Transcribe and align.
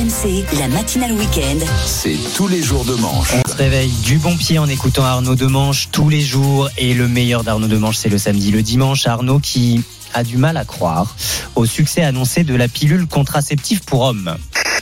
RMC, 0.00 0.46
la 0.58 0.68
matinale 0.68 1.12
week-end. 1.12 1.58
C'est 1.84 2.16
tous 2.34 2.48
les 2.48 2.62
jours 2.62 2.86
de 2.86 2.94
manche. 2.94 3.34
On 3.34 3.50
se 3.50 3.54
réveille 3.54 3.92
du 4.02 4.16
bon 4.16 4.34
pied 4.34 4.58
en 4.58 4.66
écoutant 4.66 5.04
Arnaud 5.04 5.34
Demanche 5.34 5.90
tous 5.92 6.08
les 6.08 6.22
jours. 6.22 6.70
Et 6.78 6.94
le 6.94 7.06
meilleur 7.06 7.44
d'Arnaud 7.44 7.66
Demanche, 7.66 7.98
c'est 7.98 8.08
le 8.08 8.16
samedi. 8.16 8.50
Le 8.50 8.62
dimanche, 8.62 9.06
Arnaud 9.06 9.40
qui 9.40 9.82
a 10.14 10.24
du 10.24 10.38
mal 10.38 10.56
à 10.56 10.64
croire 10.64 11.14
au 11.54 11.66
succès 11.66 12.02
annoncé 12.02 12.44
de 12.44 12.54
la 12.54 12.66
pilule 12.66 13.08
contraceptive 13.08 13.82
pour 13.82 14.00
hommes. 14.00 14.38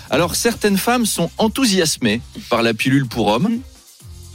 Alors 0.09 0.37
certaines 0.37 0.79
femmes 0.79 1.05
sont 1.05 1.33
enthousiasmées 1.37 2.21
par 2.49 2.63
la 2.63 2.73
pilule 2.73 3.07
pour 3.07 3.27
hommes. 3.27 3.59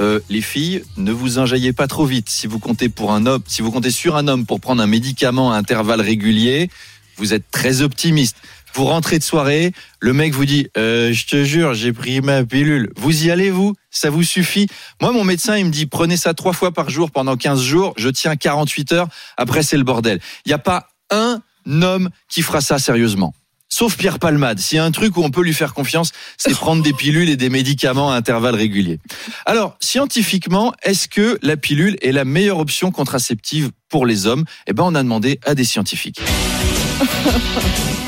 Euh, 0.01 0.19
les 0.29 0.41
filles, 0.41 0.83
ne 0.97 1.13
vous 1.13 1.37
enjaillez 1.37 1.71
pas 1.71 1.87
trop 1.87 2.05
vite. 2.05 2.27
Si 2.27 2.45
vous 2.45 2.59
comptez 2.59 2.89
pour 2.89 3.13
un 3.13 3.25
homme, 3.25 3.43
si 3.47 3.61
vous 3.61 3.71
comptez 3.71 3.91
sur 3.91 4.17
un 4.17 4.27
homme 4.27 4.45
pour 4.45 4.59
prendre 4.59 4.81
un 4.81 4.87
médicament 4.87 5.53
à 5.53 5.55
intervalles 5.55 6.01
réguliers, 6.01 6.69
vous 7.15 7.33
êtes 7.33 7.49
très 7.51 7.81
optimiste. 7.81 8.35
Vous 8.75 8.85
rentrez 8.85 9.19
de 9.19 9.23
soirée, 9.23 9.71
le 9.99 10.13
mec 10.13 10.33
vous 10.33 10.45
dit 10.45 10.67
euh, 10.77 11.13
Je 11.13 11.27
te 11.27 11.43
jure, 11.43 11.73
j'ai 11.75 11.93
pris 11.93 12.21
ma 12.21 12.43
pilule. 12.43 12.91
Vous 12.95 13.25
y 13.25 13.31
allez, 13.31 13.51
vous? 13.51 13.75
Ça 13.91 14.09
vous 14.09 14.23
suffit? 14.23 14.67
Moi, 14.99 15.11
mon 15.11 15.23
médecin, 15.23 15.57
il 15.57 15.65
me 15.65 15.71
dit 15.71 15.85
Prenez 15.85 16.17
ça 16.17 16.33
trois 16.33 16.53
fois 16.53 16.71
par 16.71 16.89
jour 16.89 17.11
pendant 17.11 17.37
15 17.37 17.61
jours. 17.61 17.93
Je 17.97 18.09
tiens 18.09 18.35
48 18.35 18.91
heures. 18.93 19.07
Après, 19.37 19.61
c'est 19.61 19.77
le 19.77 19.83
bordel. 19.83 20.19
Il 20.45 20.49
n'y 20.49 20.53
a 20.53 20.59
pas 20.59 20.87
un 21.11 21.41
homme 21.65 22.09
qui 22.29 22.41
fera 22.41 22.61
ça 22.61 22.79
sérieusement. 22.79 23.33
Sauf 23.69 23.97
Pierre 23.97 24.19
Palmade. 24.19 24.59
S'il 24.59 24.75
y 24.75 24.79
a 24.79 24.85
un 24.85 24.91
truc 24.91 25.17
où 25.17 25.23
on 25.23 25.31
peut 25.31 25.41
lui 25.41 25.53
faire 25.53 25.73
confiance, 25.73 26.11
c'est 26.37 26.51
prendre 26.51 26.83
des 26.83 26.93
pilules 26.93 27.29
et 27.29 27.37
des 27.37 27.49
médicaments 27.49 28.11
à 28.11 28.15
intervalles 28.15 28.53
réguliers. 28.53 28.99
Alors, 29.47 29.77
scientifiquement, 29.79 30.73
est-ce 30.83 31.07
que 31.07 31.39
la 31.41 31.57
pilule 31.57 31.97
est 32.01 32.11
la 32.11 32.23
meilleure 32.23 32.59
option 32.59 32.91
contraceptive 32.91 33.71
pour 33.89 34.05
les 34.05 34.27
hommes? 34.27 34.45
Eh 34.67 34.73
ben, 34.73 34.83
on 34.83 34.93
a 34.93 35.01
demandé 35.01 35.39
à 35.43 35.55
des 35.55 35.63
scientifiques. 35.63 36.21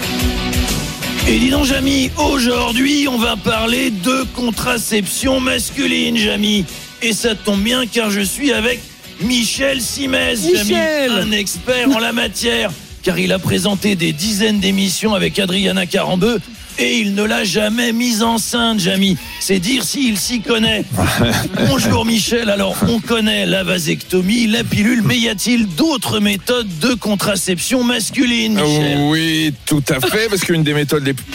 Et 1.28 1.40
dis 1.40 1.50
donc, 1.50 1.66
Jamy, 1.66 2.12
aujourd'hui, 2.18 3.08
on 3.08 3.18
va 3.18 3.36
parler 3.36 3.90
de 3.90 4.24
contraception 4.36 5.40
masculine, 5.40 6.16
Jamy. 6.16 6.66
Et 7.02 7.14
ça 7.14 7.34
tombe 7.34 7.62
bien 7.62 7.88
car 7.88 8.12
je 8.12 8.22
suis 8.22 8.54
avec 8.54 8.80
Michel 9.22 9.82
Simès, 9.82 10.42
Jamy, 10.54 10.76
un 10.76 11.32
expert 11.32 11.90
en 11.90 11.98
la 11.98 12.14
matière, 12.14 12.70
car 13.02 13.18
il 13.18 13.32
a 13.32 13.40
présenté 13.40 13.96
des 13.96 14.14
dizaines 14.14 14.60
d'émissions 14.60 15.16
avec 15.16 15.40
Adriana 15.40 15.88
Carambeu 15.88 16.40
et 16.78 17.00
il 17.00 17.16
ne 17.16 17.24
l'a 17.24 17.44
jamais 17.44 17.92
mise 17.92 18.24
enceinte, 18.24 18.80
Jamy. 18.80 19.18
C'est 19.40 19.60
dire 19.60 19.84
s'il 19.84 20.18
s'y 20.18 20.42
connaît. 20.42 20.84
Bonjour 21.68 22.06
Michel, 22.06 22.50
alors 22.50 22.76
on 22.88 23.00
connaît 23.00 23.46
la 23.46 23.64
vasectomie, 23.64 24.48
la 24.48 24.64
pilule, 24.64 25.02
mais 25.04 25.18
y 25.18 25.30
a-t-il 25.30 25.68
d'autres 25.68 26.20
méthodes 26.20 26.80
de 26.80 26.94
contraception 26.94 27.84
masculine, 27.84 28.54
Michel? 28.54 28.98
Oui, 29.10 29.54
tout 29.66 29.84
à 29.90 30.00
fait, 30.00 30.28
parce 30.30 30.42
qu'une 30.42 30.64
des 30.64 30.74
méthodes 30.74 31.06
les 31.06 31.14
plus 31.14 31.26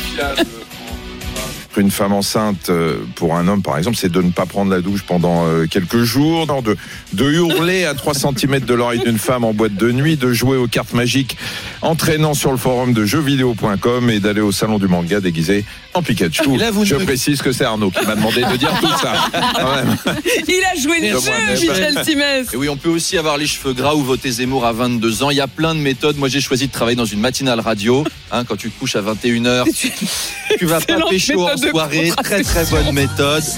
pour 1.73 1.81
une 1.83 1.91
femme 1.91 2.13
enceinte, 2.13 2.69
euh, 2.69 2.97
pour 3.15 3.37
un 3.37 3.47
homme 3.49 3.63
par 3.63 3.79
exemple, 3.79 3.97
c'est 3.97 4.11
de 4.11 4.21
ne 4.21 4.31
pas 4.31 4.47
prendre 4.47 4.71
la 4.71 4.81
douche 4.81 5.03
pendant 5.03 5.47
euh, 5.47 5.67
quelques 5.71 6.03
jours, 6.03 6.47
non, 6.47 6.63
de, 6.63 6.77
de 7.13 7.31
hurler 7.31 7.85
à 7.85 7.95
3 7.95 8.15
cm 8.15 8.61
de 8.61 8.75
l'oreille 8.75 9.01
d'une 9.01 9.19
femme 9.19 9.45
en 9.45 9.53
boîte 9.55 9.75
de 9.75 9.93
nuit, 9.93 10.17
de 10.17 10.33
jouer 10.33 10.57
aux 10.57 10.67
cartes 10.67 10.93
magiques 10.95 11.37
en 11.83 11.95
traînant 11.95 12.35
sur 12.35 12.51
le 12.51 12.57
forum 12.57 12.93
de 12.93 13.05
jeuxvideo.com 13.05 14.11
et 14.11 14.21
d'aller 14.21 14.41
au 14.41 14.53
salon 14.53 14.79
du 14.79 14.89
manga 14.89 15.21
déguisé 15.21 15.65
en 15.95 16.03
Pikachu. 16.03 16.43
Ah, 16.47 16.55
Et 16.55 16.59
là, 16.59 16.71
vous 16.71 16.85
Je 16.85 16.95
ne- 16.97 17.05
précise 17.05 17.41
que 17.43 17.53
c'est 17.53 17.65
Arnaud 17.65 17.91
qui 17.91 18.05
m'a 18.07 18.15
demandé 18.17 18.43
de 18.43 18.57
dire 18.57 18.73
tout 18.81 18.89
ça. 19.01 19.15
Il 20.49 20.63
a 20.65 20.81
joué 20.81 21.01
le 21.01 21.15
De 21.15 21.21
jeu, 21.21 21.31
moi-même. 21.31 21.59
Michel 21.61 22.05
Simès. 22.05 22.47
Et 22.53 22.57
oui, 22.57 22.69
on 22.69 22.77
peut 22.77 22.89
aussi 22.91 23.17
avoir 23.17 23.37
les 23.39 23.47
cheveux 23.47 23.73
gras 23.75 23.95
ou 23.95 24.03
voter 24.03 24.31
Zemmour 24.31 24.65
à 24.67 24.73
22 24.73 25.23
ans. 25.23 25.31
Il 25.31 25.37
y 25.37 25.41
a 25.41 25.49
plein 25.49 25.75
de 25.75 25.81
méthodes. 25.81 26.17
Moi, 26.17 26.29
j'ai 26.29 26.41
choisi 26.41 26.67
de 26.67 26.73
travailler 26.73 26.97
dans 26.97 27.05
une 27.05 27.21
matinale 27.21 27.61
radio. 27.61 28.05
Hein, 28.33 28.45
quand 28.45 28.57
tu 28.57 28.71
te 28.71 28.79
couches 28.79 28.97
à 28.97 29.03
21h, 29.03 29.65
tu 30.59 30.67
vas 30.67 30.81
pas 30.81 30.97
pécho 31.09 31.45
en 31.49 31.57
soirée. 31.71 32.13
Très, 32.23 32.43
très 32.43 32.65
bonne 32.67 32.93
méthode. 32.93 33.45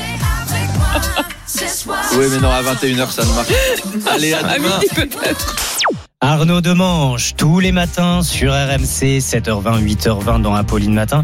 Oui, 2.16 2.26
mais 2.30 2.38
non, 2.40 2.50
à 2.50 2.62
21h, 2.62 3.10
ça 3.10 3.24
ne 3.24 3.32
marche. 3.34 3.48
pas. 4.04 4.12
Allez, 4.12 4.32
à 4.32 4.38
À 4.38 4.56
demain. 4.58 4.80
Arnaud 6.20 6.60
Demanche 6.60 7.34
tous 7.36 7.60
les 7.60 7.72
matins 7.72 8.22
sur 8.22 8.52
RMC, 8.52 9.18
7h20, 9.18 9.82
8h20 9.82 10.40
dans 10.42 10.54
Apolline 10.54 10.94
Matin. 10.94 11.20